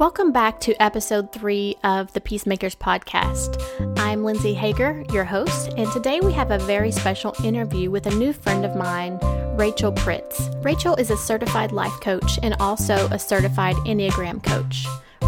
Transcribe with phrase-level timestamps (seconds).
[0.00, 3.62] Welcome back to episode three of the Peacemakers podcast.
[3.98, 8.14] I'm Lindsey Haeger, your host, and today we have a very special interview with a
[8.14, 9.18] new friend of mine,
[9.58, 10.64] Rachel Pritz.
[10.64, 14.86] Rachel is a certified life coach and also a certified Enneagram coach.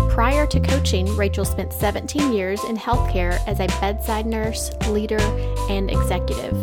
[0.09, 5.21] Prior to coaching, Rachel spent 17 years in healthcare as a bedside nurse, leader,
[5.69, 6.57] and executive.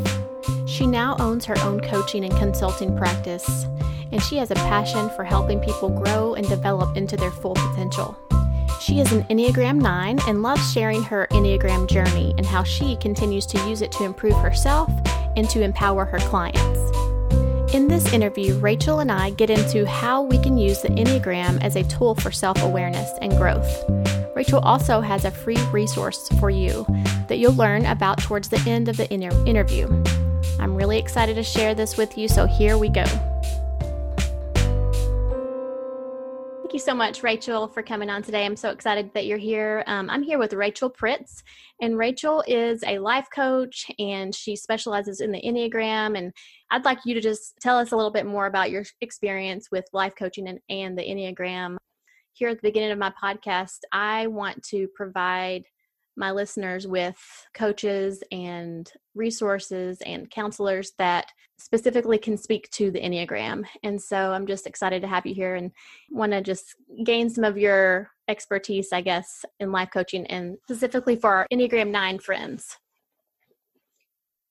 [0.67, 3.67] She now owns her own coaching and consulting practice
[4.11, 8.17] and she has a passion for helping people grow and develop into their full potential.
[8.81, 13.45] She is an Enneagram 9 and loves sharing her Enneagram journey and how she continues
[13.47, 14.89] to use it to improve herself
[15.35, 16.79] and to empower her clients.
[17.73, 21.75] In this interview, Rachel and I get into how we can use the Enneagram as
[21.75, 23.85] a tool for self awareness and growth.
[24.35, 26.85] Rachel also has a free resource for you
[27.27, 29.87] that you'll learn about towards the end of the inter- interview.
[30.59, 33.03] I'm really excited to share this with you, so here we go.
[36.79, 38.45] You so much, Rachel, for coming on today.
[38.45, 39.83] I'm so excited that you're here.
[39.85, 41.43] Um, I'm here with Rachel Pritz,
[41.81, 46.17] and Rachel is a life coach and she specializes in the Enneagram.
[46.17, 46.31] And
[46.71, 49.83] I'd like you to just tell us a little bit more about your experience with
[49.91, 51.75] life coaching and, and the Enneagram.
[52.31, 55.65] Here at the beginning of my podcast, I want to provide
[56.15, 57.17] my listeners with
[57.53, 58.89] coaches and
[59.19, 63.65] resources and counselors that specifically can speak to the Enneagram.
[63.83, 65.71] And so I'm just excited to have you here and
[66.09, 71.17] want to just gain some of your expertise, I guess, in life coaching and specifically
[71.17, 72.77] for our Enneagram 9 friends.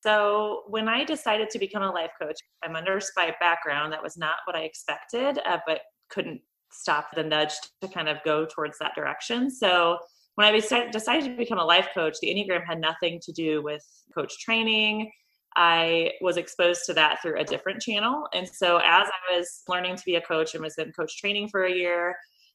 [0.00, 3.92] So, when I decided to become a life coach, I'm a nurse by background.
[3.92, 8.18] That was not what I expected, uh, but couldn't stop the nudge to kind of
[8.24, 9.50] go towards that direction.
[9.50, 9.98] So,
[10.38, 13.84] when I decided to become a life coach, the Enneagram had nothing to do with
[14.14, 15.10] coach training.
[15.56, 18.28] I was exposed to that through a different channel.
[18.32, 21.48] And so, as I was learning to be a coach and was in coach training
[21.48, 22.14] for a year,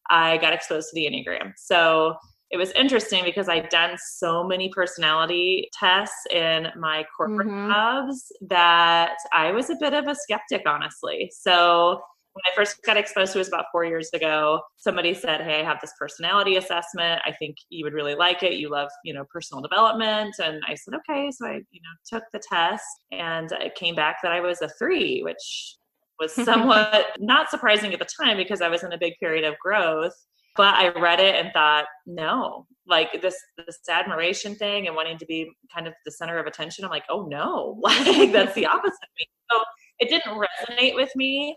[0.09, 1.51] I got exposed to the Enneagram.
[1.57, 2.15] So,
[2.51, 7.69] it was interesting because I'd done so many personality tests in my corporate mm-hmm.
[7.69, 11.29] jobs that I was a bit of a skeptic, honestly.
[11.35, 11.99] So,
[12.33, 14.59] when I first got exposed to it was about four years ago.
[14.77, 17.21] Somebody said, Hey, I have this personality assessment.
[17.25, 18.53] I think you would really like it.
[18.53, 20.35] You love, you know, personal development.
[20.43, 21.29] And I said, Okay.
[21.31, 24.69] So I, you know, took the test and it came back that I was a
[24.79, 25.77] three, which
[26.19, 29.57] was somewhat not surprising at the time because I was in a big period of
[29.59, 30.13] growth.
[30.55, 35.25] But I read it and thought, no, like this this admiration thing and wanting to
[35.25, 36.83] be kind of the center of attention.
[36.83, 39.25] I'm like, oh no, like that's the opposite of me.
[39.51, 39.63] So
[39.99, 41.55] it didn't resonate with me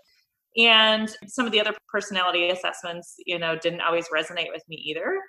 [0.57, 5.21] and some of the other personality assessments you know didn't always resonate with me either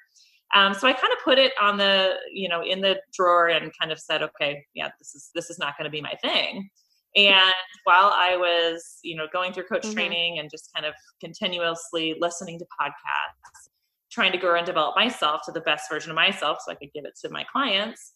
[0.55, 3.71] um, so i kind of put it on the you know in the drawer and
[3.79, 6.69] kind of said okay yeah this is this is not going to be my thing
[7.15, 9.93] and while i was you know going through coach mm-hmm.
[9.93, 13.69] training and just kind of continuously listening to podcasts
[14.09, 16.89] trying to grow and develop myself to the best version of myself so i could
[16.93, 18.13] give it to my clients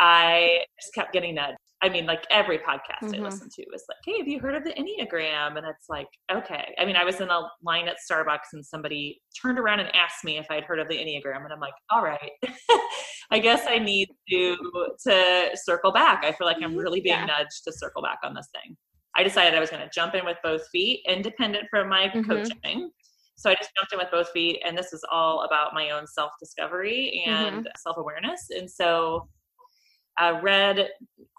[0.00, 1.58] I just kept getting nudged.
[1.82, 3.14] I mean, like every podcast mm-hmm.
[3.14, 6.08] I listened to was like, "Hey, have you heard of the Enneagram?" And it's like,
[6.30, 6.74] okay.
[6.78, 10.22] I mean, I was in a line at Starbucks and somebody turned around and asked
[10.24, 12.30] me if I'd heard of the Enneagram, and I'm like, "All right,
[13.30, 14.56] I guess I need to
[15.06, 17.26] to circle back." I feel like I'm really being yeah.
[17.26, 18.76] nudged to circle back on this thing.
[19.16, 22.30] I decided I was going to jump in with both feet, independent from my mm-hmm.
[22.30, 22.90] coaching.
[23.36, 26.06] So I just jumped in with both feet, and this is all about my own
[26.06, 27.72] self discovery and mm-hmm.
[27.78, 28.48] self awareness.
[28.50, 29.28] And so
[30.20, 30.88] uh, read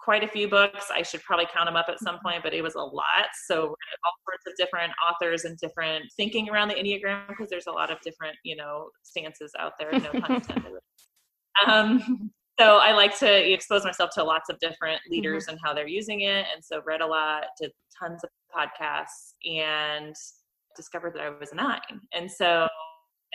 [0.02, 0.86] quite a few books.
[0.92, 3.28] I should probably count them up at some point, but it was a lot.
[3.46, 7.72] So all sorts of different authors and different thinking around the Enneagram because there's a
[7.72, 9.92] lot of different, you know, stances out there.
[9.92, 10.72] No pun intended.
[11.66, 15.52] um, so I like to expose myself to lots of different leaders mm-hmm.
[15.52, 16.46] and how they're using it.
[16.52, 20.14] And so read a lot, did tons of podcasts, and
[20.76, 21.80] discovered that I was a nine.
[22.12, 22.66] And so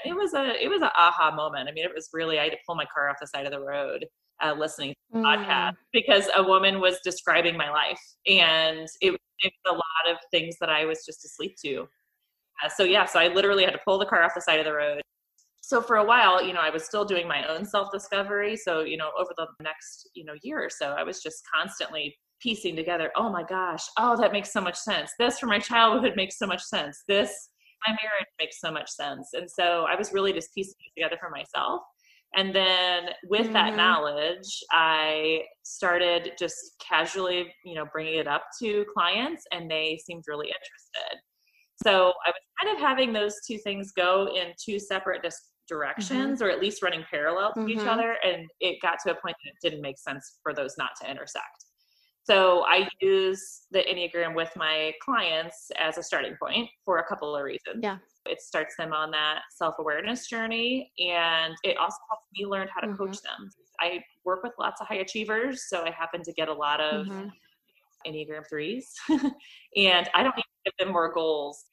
[0.06, 1.69] it was a it was an aha moment.
[1.69, 3.52] I mean, it was really I had to pull my car off the side of
[3.52, 4.06] the road
[4.44, 5.24] uh, listening to the mm.
[5.24, 10.17] podcast because a woman was describing my life and it, it, was a lot of
[10.32, 11.88] things that I was just asleep to.
[12.64, 14.66] Uh, so yeah, so I literally had to pull the car off the side of
[14.66, 15.02] the road.
[15.61, 18.56] So for a while, you know, I was still doing my own self-discovery.
[18.56, 22.16] So, you know, over the next, you know, year or so, I was just constantly
[22.41, 25.11] piecing together, oh my gosh, oh, that makes so much sense.
[25.20, 27.03] This from my childhood makes so much sense.
[27.08, 27.50] This,
[27.85, 29.29] my marriage makes so much sense.
[29.34, 31.82] And so I was really just piecing it together for myself.
[32.37, 33.53] And then with mm-hmm.
[33.53, 39.99] that knowledge, I started just casually, you know, bringing it up to clients and they
[40.05, 41.19] seemed really interested.
[41.84, 46.39] So I was kind of having those two things go in two separate dis- directions
[46.39, 46.43] mm-hmm.
[46.43, 47.69] or at least running parallel to mm-hmm.
[47.69, 48.17] each other.
[48.23, 51.09] And it got to a point that it didn't make sense for those not to
[51.09, 51.66] intersect.
[52.23, 57.35] So I use the Enneagram with my clients as a starting point for a couple
[57.35, 57.79] of reasons.
[57.81, 57.97] Yeah.
[58.29, 62.88] It starts them on that self-awareness journey and it also helps me learn how to
[62.88, 62.97] mm-hmm.
[62.97, 66.53] coach them i work with lots of high achievers so i happen to get a
[66.53, 67.28] lot of mm-hmm.
[68.08, 68.94] enneagram threes
[69.76, 71.66] and i don't need to give them more goals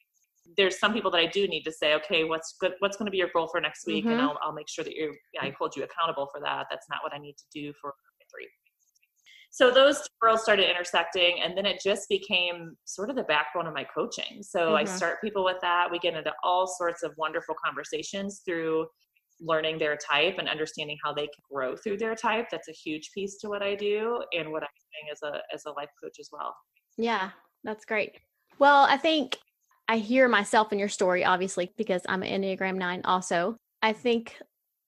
[0.57, 3.11] there's some people that i do need to say okay what's good what's going to
[3.11, 4.13] be your goal for next week mm-hmm.
[4.13, 6.99] and I'll, I'll make sure that you i hold you accountable for that that's not
[7.03, 7.93] what i need to do for
[8.31, 8.47] three
[9.55, 13.67] so those two worlds started intersecting and then it just became sort of the backbone
[13.67, 14.43] of my coaching.
[14.43, 14.75] So mm-hmm.
[14.75, 15.87] i start people with that.
[15.89, 18.85] We get into all sorts of wonderful conversations through
[19.39, 22.47] learning their type and understanding how they can grow through their type.
[22.51, 25.63] That's a huge piece to what i do and what i'm doing as a as
[25.65, 26.53] a life coach as well.
[26.97, 27.29] Yeah
[27.63, 28.19] that's great.
[28.59, 29.37] Well i think
[29.87, 33.55] i hear myself in your story obviously because i'm an enneagram 9 also.
[33.81, 34.37] I think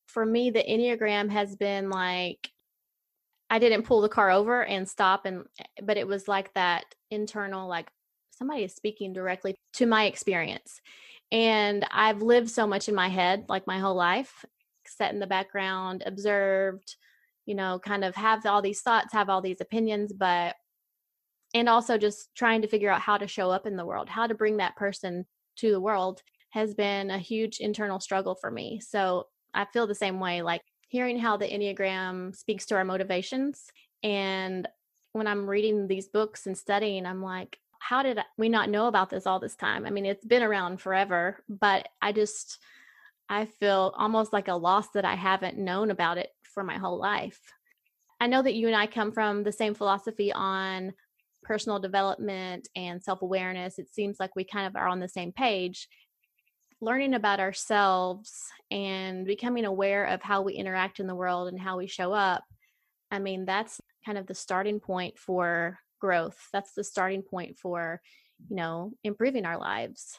[0.08, 2.50] for me the enneagram has been like
[3.50, 6.86] I didn't pull the car over and stop and eh, but it was like that
[7.12, 7.88] internal like
[8.32, 10.82] somebody is speaking directly to my experience.
[11.32, 14.46] And I've lived so much in my head like my whole life,
[14.86, 16.96] set in the background, observed,
[17.46, 20.56] you know, kind of have all these thoughts, have all these opinions, but
[21.54, 24.28] and also just trying to figure out how to show up in the world, how
[24.28, 25.26] to bring that person
[25.58, 28.80] to the world has been a huge internal struggle for me.
[28.80, 33.66] So I feel the same way like hearing how the Enneagram speaks to our motivations.
[34.04, 34.68] And
[35.14, 39.10] when I'm reading these books and studying, I'm like, how did we not know about
[39.10, 39.86] this all this time?
[39.86, 42.60] I mean, it's been around forever, but I just,
[43.30, 47.00] I feel almost like a loss that I haven't known about it for my whole
[47.00, 47.40] life.
[48.20, 50.94] I know that you and I come from the same philosophy on
[51.44, 53.78] personal development and self awareness.
[53.80, 55.88] It seems like we kind of are on the same page
[56.82, 61.78] learning about ourselves and becoming aware of how we interact in the world and how
[61.78, 62.44] we show up
[63.12, 66.38] i mean that's kind of the starting point for growth.
[66.54, 68.02] That's the starting point for
[68.50, 70.18] you know improving our lives.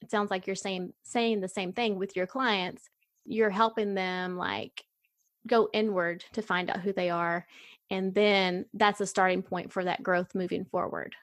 [0.00, 2.88] It sounds like you're saying saying the same thing with your clients.
[3.24, 4.82] You're helping them like
[5.46, 7.46] go inward to find out who they are
[7.90, 11.14] and then that's a starting point for that growth moving forward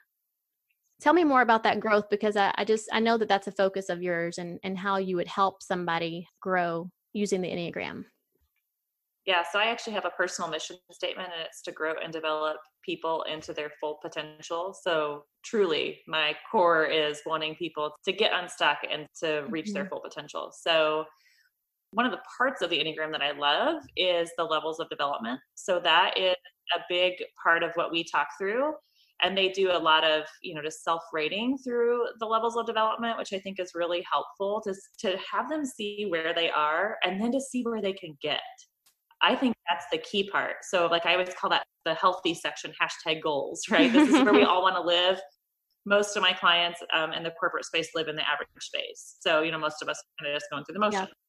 [1.00, 3.52] tell me more about that growth because I, I, just i know that that's a
[3.52, 8.04] focus of yours and and how you would help somebody grow using the enneagram.
[9.24, 12.58] Yeah so i actually have a personal mission statement and it's to grow and develop
[12.86, 14.74] people into their full potential.
[14.80, 19.74] So truly my core is wanting people to get unstuck and to reach mm-hmm.
[19.74, 20.52] their full potential.
[20.56, 21.04] So
[21.90, 25.40] one of the parts of the enneagram that i love is the levels of development.
[25.54, 26.36] So that is
[26.74, 28.74] a big part of what we talk through
[29.22, 32.66] and they do a lot of you know just self rating through the levels of
[32.66, 36.96] development which i think is really helpful to to have them see where they are
[37.04, 38.40] and then to see where they can get.
[39.22, 40.56] I think that's the key part.
[40.62, 43.92] So like i always call that the healthy section hashtag goals right?
[43.92, 45.18] This is where we all want to live.
[45.86, 49.16] Most of my clients um, in the corporate space live in the average space.
[49.20, 51.25] So you know most of us kind of just going through the motion yeah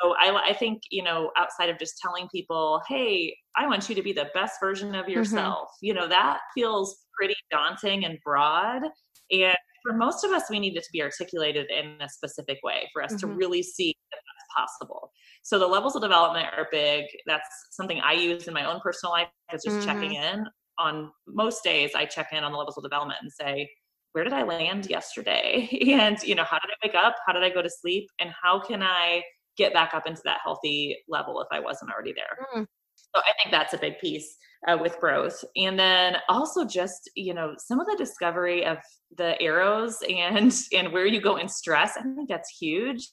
[0.00, 3.94] so I, I think you know outside of just telling people hey i want you
[3.94, 5.12] to be the best version of mm-hmm.
[5.12, 5.86] yourself mm-hmm.
[5.86, 8.82] you know that feels pretty daunting and broad
[9.30, 12.88] and for most of us we need it to be articulated in a specific way
[12.92, 13.30] for us mm-hmm.
[13.30, 15.10] to really see that that's possible
[15.42, 19.12] so the levels of development are big that's something i use in my own personal
[19.12, 19.86] life is just mm-hmm.
[19.86, 20.44] checking in
[20.78, 23.68] on most days i check in on the levels of development and say
[24.12, 27.42] where did i land yesterday and you know how did i wake up how did
[27.42, 29.22] i go to sleep and how can i
[29.56, 32.46] get back up into that healthy level if I wasn't already there.
[32.54, 32.66] Mm.
[32.96, 34.36] So I think that's a big piece
[34.68, 35.42] uh, with growth.
[35.56, 38.78] And then also just, you know, some of the discovery of
[39.16, 43.08] the arrows and and where you go in stress, I think that's huge.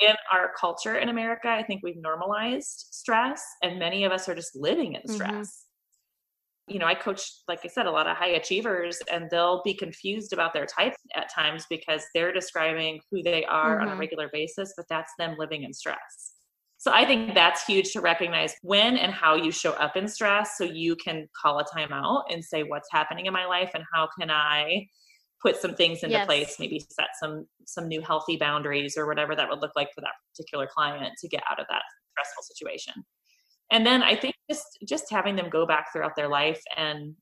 [0.00, 4.34] In our culture in America, I think we've normalized stress and many of us are
[4.34, 5.14] just living in mm-hmm.
[5.14, 5.30] stress.
[5.32, 5.67] Mm-hmm
[6.68, 9.74] you know, I coach, like I said, a lot of high achievers, and they'll be
[9.74, 13.82] confused about their type at times because they're describing who they are mm-hmm.
[13.82, 14.00] on a mm-hmm.
[14.00, 16.34] regular basis, but that's them living in stress.
[16.76, 20.56] So I think that's huge to recognize when and how you show up in stress
[20.56, 24.08] so you can call a timeout and say what's happening in my life and how
[24.18, 24.86] can I
[25.42, 26.26] put some things into yes.
[26.26, 30.02] place, maybe set some some new healthy boundaries or whatever that would look like for
[30.02, 31.82] that particular client to get out of that
[32.12, 33.04] stressful situation
[33.70, 37.14] and then i think just just having them go back throughout their life and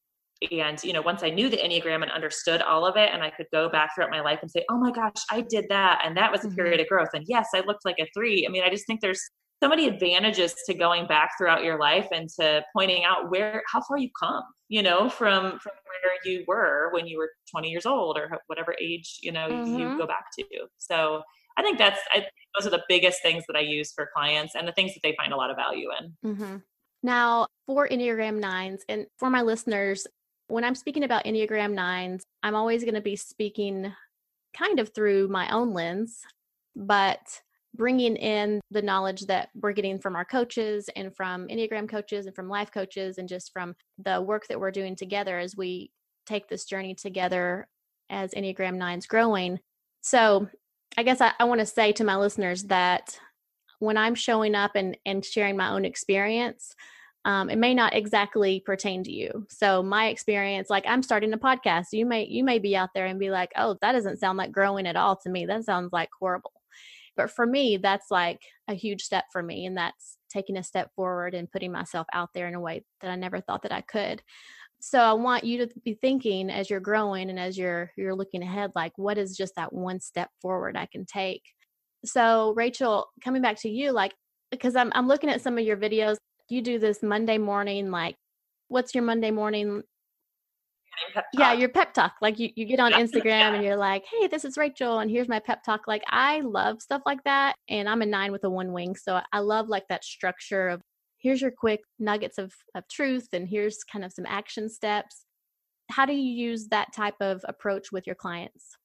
[0.53, 3.31] and you know once i knew the enneagram and understood all of it and i
[3.31, 6.17] could go back throughout my life and say oh my gosh i did that and
[6.17, 6.83] that was a period mm-hmm.
[6.83, 9.23] of growth and yes i looked like a three i mean i just think there's
[9.63, 13.81] so many advantages to going back throughout your life and to pointing out where how
[13.81, 17.87] far you've come you know from from where you were when you were 20 years
[17.87, 19.79] old or whatever age you know mm-hmm.
[19.79, 20.45] you go back to
[20.79, 21.23] so
[21.57, 22.27] I think that's I,
[22.59, 25.15] those are the biggest things that I use for clients and the things that they
[25.17, 26.33] find a lot of value in.
[26.33, 26.57] Mm-hmm.
[27.03, 30.07] Now, for Enneagram nines, and for my listeners,
[30.49, 33.93] when I'm speaking about Enneagram nines, I'm always going to be speaking
[34.57, 36.21] kind of through my own lens.
[36.75, 37.21] but
[37.77, 42.35] bringing in the knowledge that we're getting from our coaches and from Enneagram coaches and
[42.35, 45.91] from life coaches and just from the work that we're doing together as we
[46.27, 47.69] take this journey together
[48.11, 49.59] as Enneagram 9's growing.
[50.01, 50.49] So,
[50.97, 53.19] I guess I, I want to say to my listeners that
[53.79, 56.75] when I'm showing up and, and sharing my own experience,
[57.27, 59.47] um, it may not exactly pertain to you.
[59.51, 63.07] So my experience, like I'm starting a podcast, you may you may be out there
[63.07, 65.45] and be like, oh, that doesn't sound like growing at all to me.
[65.45, 66.53] That sounds like horrible.
[67.17, 70.91] But for me, that's like a huge step for me, and that's taking a step
[70.95, 73.81] forward and putting myself out there in a way that I never thought that I
[73.81, 74.23] could.
[74.87, 78.45] So I want you to be thinking as you're growing and as you're you're looking
[78.45, 81.43] ahead, like what is just that one step forward I can take.
[82.05, 84.15] So Rachel, coming back to you, like
[84.53, 86.19] because I'm I'm looking at some of your videos.
[86.49, 88.15] You do this Monday morning, like
[88.69, 89.83] what's your Monday morning
[91.35, 93.55] yeah your pep talk like you, you get on instagram yeah.
[93.55, 96.81] and you're like hey this is rachel and here's my pep talk like i love
[96.81, 99.87] stuff like that and i'm a nine with a one wing so i love like
[99.89, 100.81] that structure of
[101.27, 105.25] here's your quick nuggets of, of truth and here's kind of some action steps
[105.91, 108.77] how do you use that type of approach with your clients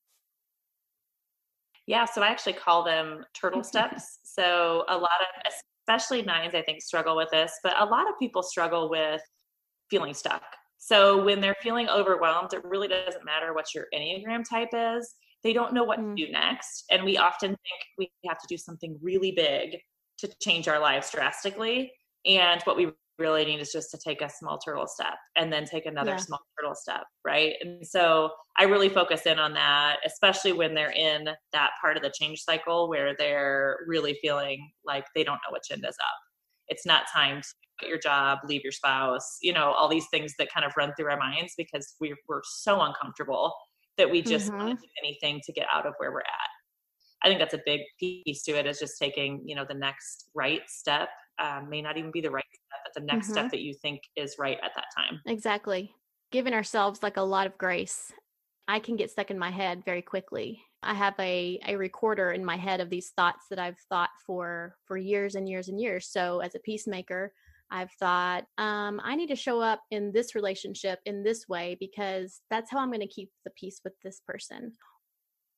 [1.85, 5.53] yeah so i actually call them turtle steps so a lot of
[5.87, 9.21] especially nines i think struggle with this but a lot of people struggle with
[9.89, 10.43] feeling stuck
[10.83, 15.13] so when they're feeling overwhelmed, it really doesn't matter what your Enneagram type is.
[15.43, 16.15] They don't know what mm.
[16.15, 16.85] to do next.
[16.89, 19.77] And we often think we have to do something really big
[20.17, 21.91] to change our lives drastically.
[22.25, 25.65] And what we really need is just to take a small turtle step and then
[25.65, 26.17] take another yeah.
[26.17, 27.53] small turtle step, right?
[27.61, 32.03] And so I really focus in on that, especially when they're in that part of
[32.03, 36.19] the change cycle where they're really feeling like they don't know which end is up.
[36.67, 37.47] It's not time to
[37.79, 40.91] quit your job, leave your spouse, you know, all these things that kind of run
[40.97, 43.53] through our minds because we, we're so uncomfortable
[43.97, 44.57] that we just mm-hmm.
[44.57, 46.49] want to do anything to get out of where we're at.
[47.23, 50.29] I think that's a big piece to it is just taking, you know, the next
[50.33, 51.09] right step.
[51.41, 53.33] Um, may not even be the right step, but the next mm-hmm.
[53.33, 55.21] step that you think is right at that time.
[55.25, 55.93] Exactly.
[56.31, 58.11] Giving ourselves like a lot of grace.
[58.67, 60.61] I can get stuck in my head very quickly.
[60.83, 64.75] I have a, a recorder in my head of these thoughts that I've thought for
[64.85, 66.07] for years and years and years.
[66.09, 67.33] So as a peacemaker,
[67.71, 72.41] I've thought, um, I need to show up in this relationship in this way because
[72.49, 74.73] that's how I'm going to keep the peace with this person.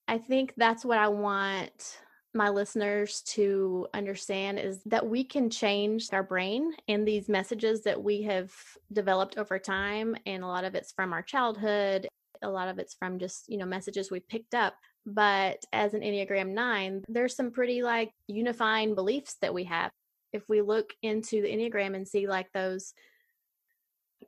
[0.07, 1.97] I think that's what I want
[2.33, 8.01] my listeners to understand is that we can change our brain and these messages that
[8.01, 8.51] we have
[8.91, 12.07] developed over time and a lot of it's from our childhood
[12.43, 14.75] a lot of it's from just you know messages we picked up.
[15.05, 19.91] But as an enneagram 9 there's some pretty like unifying beliefs that we have.
[20.31, 22.93] If we look into the enneagram and see like those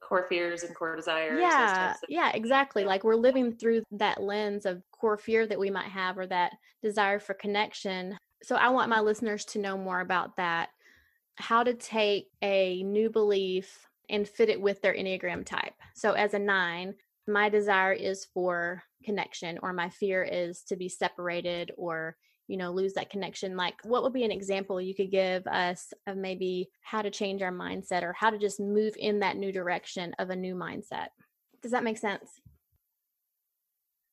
[0.02, 4.66] core fears and core desires yeah of- yeah exactly like we're living through that lens
[4.66, 8.18] of core fear that we might have or that desire for connection.
[8.44, 10.70] So i want my listeners to know more about that
[11.38, 15.74] how to take a new belief and fit it with their enneagram type.
[15.96, 16.96] So as a nine
[17.28, 22.72] my desire is for connection or my fear is to be separated or you know
[22.72, 26.70] lose that connection like what would be an example you could give us of maybe
[26.82, 30.30] how to change our mindset or how to just move in that new direction of
[30.30, 31.08] a new mindset
[31.62, 32.42] does that make sense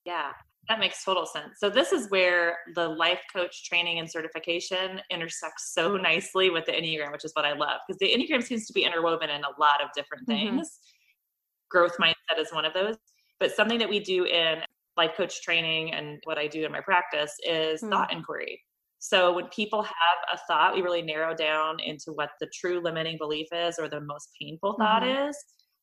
[0.04, 0.30] yeah
[0.68, 5.72] that makes total sense so this is where the life coach training and certification intersects
[5.74, 8.72] so nicely with the enneagram which is what i love because the enneagram seems to
[8.72, 10.56] be interwoven in a lot of different mm-hmm.
[10.56, 11.78] things mm-hmm.
[11.78, 12.96] growth mindset is one of those
[13.40, 14.60] but something that we do in
[14.96, 17.90] life coach training and what I do in my practice is mm.
[17.90, 18.60] thought inquiry.
[18.98, 19.92] So when people have
[20.32, 24.00] a thought, we really narrow down into what the true limiting belief is or the
[24.00, 25.28] most painful thought mm-hmm.
[25.28, 25.36] is.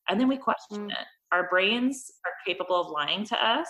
[0.08, 0.92] And then we question mm.
[0.92, 1.06] it.
[1.32, 3.68] Our brains are capable of lying to us.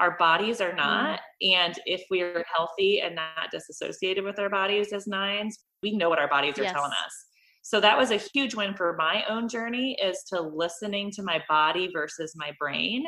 [0.00, 1.18] Our bodies are not.
[1.42, 1.54] Mm.
[1.54, 6.20] And if we're healthy and not disassociated with our bodies as nines, we know what
[6.20, 6.72] our bodies are yes.
[6.72, 7.26] telling us.
[7.62, 11.42] So that was a huge win for my own journey is to listening to my
[11.48, 13.04] body versus my brain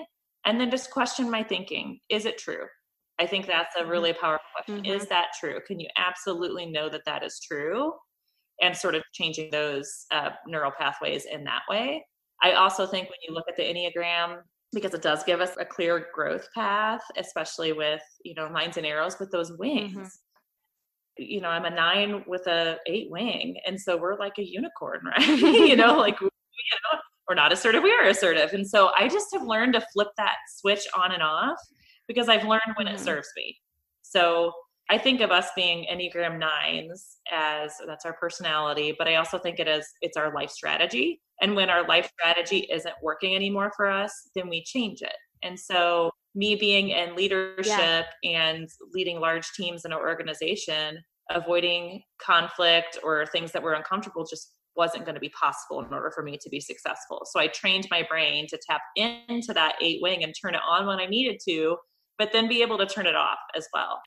[0.47, 2.01] and then just question my thinking.
[2.09, 2.67] Is it true?
[3.21, 3.91] I think that's a mm-hmm.
[3.91, 4.85] really powerful question.
[4.85, 4.93] Mm-hmm.
[5.01, 5.61] is that true?
[5.67, 7.93] Can you absolutely know that that is true?
[8.63, 12.05] And sort of changing those uh, neural pathways in that way.
[12.43, 14.39] I also think when you look at the enneagram
[14.73, 18.87] because it does give us a clear growth path especially with you know lines and
[18.87, 19.97] arrows with those wings.
[19.97, 21.23] Mm-hmm.
[21.25, 25.01] you know i'm a nine with a eight wing and so we're like a unicorn
[25.05, 25.29] right?
[25.29, 28.55] You know like you know we're not assertive, we are assertive.
[28.55, 31.59] And so I just have learned to flip that switch on and off
[32.09, 33.05] because I've learned when it mm-hmm.
[33.05, 33.57] serves me.
[34.03, 34.53] So
[34.91, 39.61] I think of us being Enneagram nines as that's our personality, but I also think
[39.61, 41.23] it is it's our life strategy.
[41.41, 45.15] And when our life strategy isn't working anymore for us, then we change it.
[45.45, 48.05] And so me being in leadership yeah.
[48.25, 50.99] and leading large teams in an organization,
[51.31, 56.11] avoiding conflict or things that were uncomfortable just wasn't going to be possible in order
[56.15, 57.27] for me to be successful.
[57.31, 60.87] So I trained my brain to tap into that eight wing and turn it on
[60.87, 61.77] when I needed to,
[62.19, 64.01] but then be able to turn it off as well.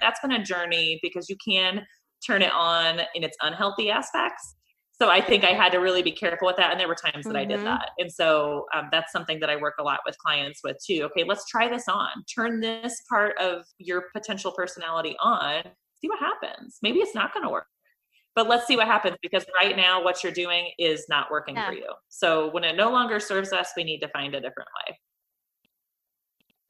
[0.00, 1.82] That's been a journey because you can
[2.26, 4.54] turn it on in its unhealthy aspects.
[4.90, 6.70] So I think I had to really be careful with that.
[6.70, 7.36] And there were times that mm-hmm.
[7.36, 7.66] I did mm-hmm.
[7.66, 7.90] that.
[7.98, 11.02] And so um, that's something that I work a lot with clients with too.
[11.04, 12.08] Okay, let's try this on.
[12.34, 15.64] Turn this part of your potential personality on.
[16.00, 16.78] See what happens.
[16.82, 17.66] Maybe it's not going to work
[18.36, 21.68] but let's see what happens because right now what you're doing is not working yeah.
[21.68, 21.90] for you.
[22.10, 25.00] So when it no longer serves us, we need to find a different way.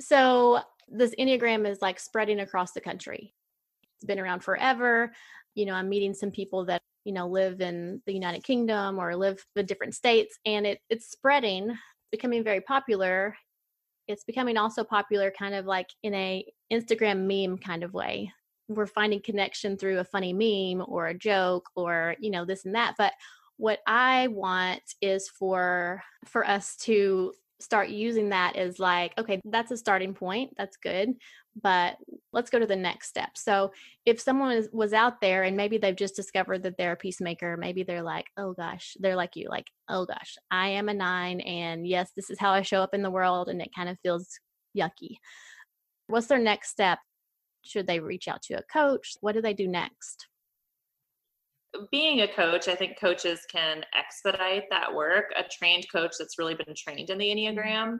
[0.00, 3.34] So this Enneagram is like spreading across the country.
[3.96, 5.12] It's been around forever.
[5.56, 9.16] You know, I'm meeting some people that, you know, live in the United Kingdom or
[9.16, 11.76] live in different states and it it's spreading,
[12.12, 13.36] becoming very popular.
[14.06, 18.30] It's becoming also popular kind of like in a Instagram meme kind of way
[18.68, 22.74] we're finding connection through a funny meme or a joke or you know this and
[22.74, 23.12] that but
[23.56, 29.70] what i want is for for us to start using that as like okay that's
[29.70, 31.14] a starting point that's good
[31.62, 31.96] but
[32.32, 33.30] let's go to the next step.
[33.36, 33.72] So
[34.04, 37.56] if someone is, was out there and maybe they've just discovered that they're a peacemaker
[37.56, 41.40] maybe they're like oh gosh they're like you like oh gosh i am a nine
[41.40, 43.98] and yes this is how i show up in the world and it kind of
[44.02, 44.38] feels
[44.76, 45.16] yucky.
[46.08, 46.98] What's their next step
[47.66, 49.14] should they reach out to a coach?
[49.20, 50.28] What do they do next?
[51.90, 55.26] Being a coach, I think coaches can expedite that work.
[55.36, 57.58] A trained coach that's really been trained in the mm-hmm.
[57.58, 57.98] Enneagram,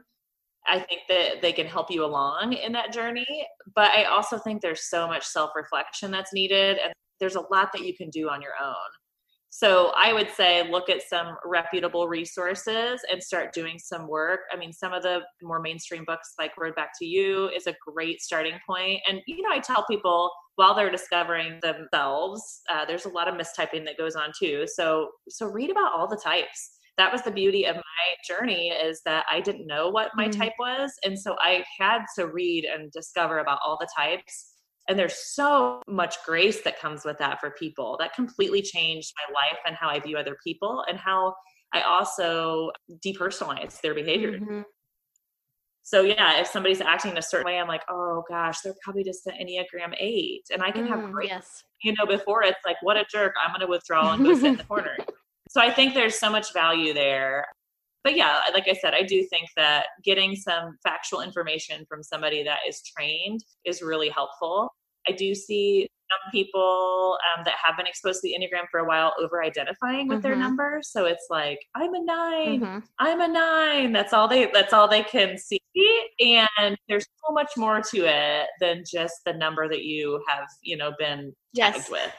[0.67, 3.47] I think that they can help you along in that journey.
[3.75, 7.71] But I also think there's so much self reflection that's needed, and there's a lot
[7.73, 8.75] that you can do on your own.
[9.49, 14.41] So I would say look at some reputable resources and start doing some work.
[14.51, 17.75] I mean, some of the more mainstream books like Road Back to You is a
[17.85, 18.99] great starting point.
[19.07, 23.35] And, you know, I tell people while they're discovering themselves, uh, there's a lot of
[23.35, 24.65] mistyping that goes on too.
[24.67, 26.71] So, so read about all the types.
[26.97, 27.81] That was the beauty of my
[28.27, 30.41] journey is that I didn't know what my mm-hmm.
[30.41, 30.91] type was.
[31.03, 34.56] And so I had to read and discover about all the types
[34.87, 37.97] and there's so much grace that comes with that for people.
[37.99, 41.35] That completely changed my life and how I view other people and how
[41.73, 42.71] I also
[43.05, 44.39] depersonalize their behavior.
[44.39, 44.61] Mm-hmm.
[45.83, 49.03] So yeah, if somebody's acting in a certain way, I'm like, oh gosh, they're probably
[49.03, 50.43] just an Enneagram eight.
[50.51, 51.29] And I can mm, have grace.
[51.29, 51.63] yes.
[51.81, 54.57] you know, before it's like, what a jerk, I'm gonna withdraw and go sit in
[54.57, 54.97] the corner.
[55.49, 57.45] So I think there's so much value there.
[58.03, 62.43] But yeah, like I said, I do think that getting some factual information from somebody
[62.43, 64.73] that is trained is really helpful.
[65.07, 68.85] I do see some people um, that have been exposed to the Enneagram for a
[68.85, 70.23] while over identifying with mm-hmm.
[70.23, 70.79] their number.
[70.81, 72.79] So it's like, I'm a 9 i mm-hmm.
[72.99, 73.91] I'm a nine.
[73.91, 75.59] That's all they that's all they can see.
[76.19, 80.77] And there's so much more to it than just the number that you have, you
[80.77, 81.89] know, been tagged yes.
[81.89, 82.11] with.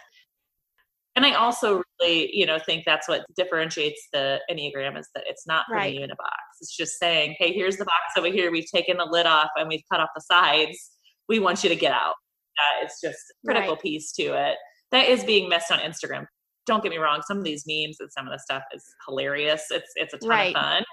[1.18, 5.48] And I also really, you know, think that's what differentiates the Enneagram is that it's
[5.48, 5.92] not putting right.
[5.92, 6.38] you in a box.
[6.61, 8.52] It's just saying, hey, here's the box over here.
[8.52, 10.92] We've taken the lid off and we've cut off the sides.
[11.28, 12.14] We want you to get out
[12.57, 13.83] that it's just critical right.
[13.83, 14.59] piece to it
[14.92, 16.24] that is being missed on Instagram.
[16.66, 19.64] Don't get me wrong, some of these memes and some of the stuff is hilarious.
[19.72, 20.54] It's it's a ton right.
[20.54, 20.85] of fun.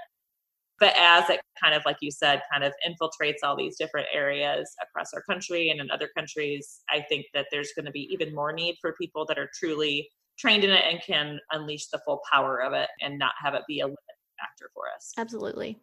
[0.80, 4.70] But as it kind of like you said, kind of infiltrates all these different areas
[4.84, 8.36] across our country and in other countries, I think that there's going to be even
[8.36, 12.22] more need for people that are truly trained in it and can unleash the full
[12.30, 13.98] power of it and not have it be a limiting
[14.38, 15.14] factor for us.
[15.18, 15.80] Absolutely.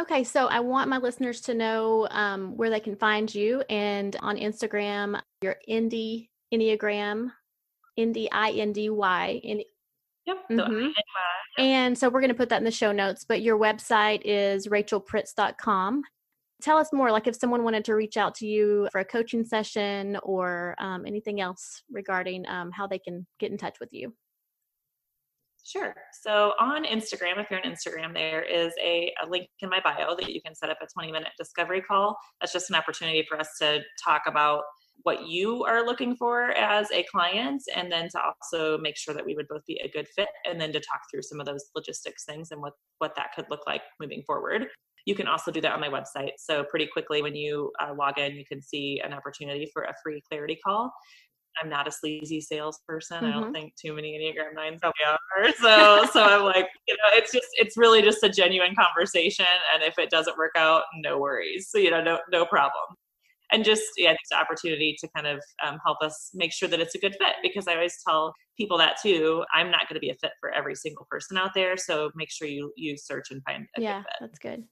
[0.00, 4.16] Okay, so I want my listeners to know um, where they can find you and
[4.20, 7.30] on Instagram, your Indy Enneagram,
[7.96, 9.40] Indy I N D Y.
[10.26, 10.36] Yep.
[10.50, 10.88] Mm-hmm.
[11.58, 14.68] And so we're going to put that in the show notes, but your website is
[14.68, 16.02] rachelpritz.com.
[16.62, 19.44] Tell us more, like if someone wanted to reach out to you for a coaching
[19.44, 24.14] session or um, anything else regarding um, how they can get in touch with you.
[25.64, 25.94] Sure.
[26.20, 30.16] So on Instagram, if you're on Instagram, there is a, a, link in my bio
[30.16, 32.16] that you can set up a 20 minute discovery call.
[32.40, 34.62] That's just an opportunity for us to talk about
[35.04, 39.24] what you are looking for as a client and then to also make sure that
[39.24, 41.64] we would both be a good fit and then to talk through some of those
[41.74, 44.66] logistics things and what what that could look like moving forward
[45.04, 48.18] you can also do that on my website so pretty quickly when you uh, log
[48.18, 50.92] in you can see an opportunity for a free clarity call
[51.60, 53.18] I'm not a sleazy salesperson.
[53.18, 53.26] Mm-hmm.
[53.26, 53.52] I don't mm-hmm.
[53.52, 55.52] think too many Enneagram nines probably are.
[55.60, 59.46] So, so I'm like, you know, it's just, it's really just a genuine conversation.
[59.74, 61.68] And if it doesn't work out, no worries.
[61.70, 62.96] So, you know, no, no problem.
[63.52, 66.80] And just, yeah, it's an opportunity to kind of um, help us make sure that
[66.80, 69.44] it's a good fit because I always tell people that too.
[69.54, 71.76] I'm not going to be a fit for every single person out there.
[71.76, 74.14] So make sure you, you search and find a yeah, good fit.
[74.20, 74.64] That's good.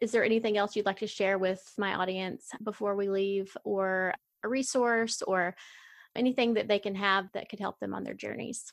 [0.00, 4.12] Is there anything else you'd like to share with my audience before we leave, or
[4.44, 5.54] a resource, or
[6.14, 8.72] anything that they can have that could help them on their journeys?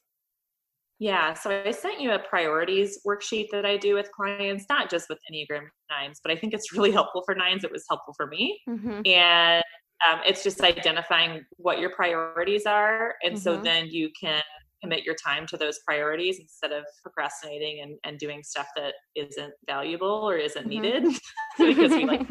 [0.99, 5.09] Yeah, so I sent you a priorities worksheet that I do with clients, not just
[5.09, 7.63] with Enneagram nines, but I think it's really helpful for nines.
[7.63, 8.59] It was helpful for me.
[8.69, 9.01] Mm-hmm.
[9.05, 9.63] And
[10.07, 13.15] um, it's just identifying what your priorities are.
[13.23, 13.43] And mm-hmm.
[13.43, 14.41] so then you can
[14.83, 19.53] commit your time to those priorities instead of procrastinating and, and doing stuff that isn't
[19.65, 20.81] valuable or isn't mm-hmm.
[20.81, 21.03] needed
[21.57, 22.27] because we like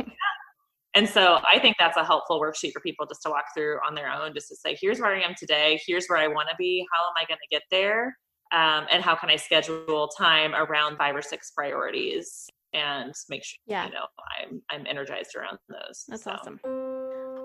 [0.95, 3.95] and so i think that's a helpful worksheet for people just to walk through on
[3.95, 6.55] their own just to say here's where i am today here's where i want to
[6.59, 8.15] be how am i going to get there
[8.53, 13.59] um, and how can i schedule time around five or six priorities and make sure
[13.67, 13.87] yeah.
[13.87, 14.07] you know
[14.41, 16.31] i'm i'm energized around those that's so.
[16.31, 16.61] awesome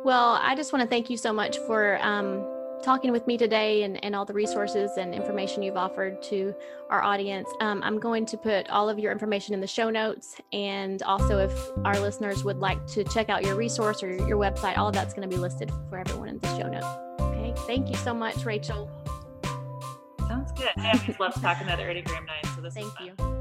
[0.04, 2.46] well i just want to thank you so much for um,
[2.82, 6.54] talking with me today and, and all the resources and information you've offered to
[6.90, 7.50] our audience.
[7.60, 10.40] Um, I'm going to put all of your information in the show notes.
[10.54, 14.78] And also, if our listeners would like to check out your resource or your website,
[14.78, 16.88] all of that's going to be listed for everyone in the show notes.
[17.20, 17.54] Okay.
[17.66, 18.90] Thank you so much, Rachel.
[20.58, 20.70] Good.
[20.78, 22.56] I always love talking about Enneagram 9.
[22.56, 23.37] So this Thank you.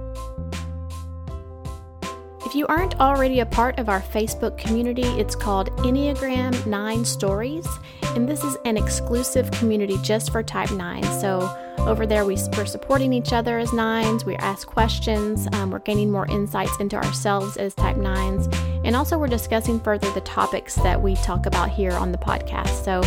[2.47, 7.67] If you aren't already a part of our Facebook community, it's called Enneagram 9 Stories,
[8.15, 11.03] and this is an exclusive community just for Type 9.
[11.21, 15.81] So, over there, we, are supporting each other as nines, we ask questions, um, we're
[15.81, 18.55] gaining more insights into ourselves as Type 9s,
[18.85, 22.85] and also we're discussing further the topics that we talk about here on the podcast.
[22.85, 23.01] So,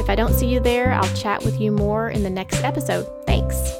[0.00, 3.06] if I don't see you there, I'll chat with you more in the next episode.
[3.26, 3.74] Thanks.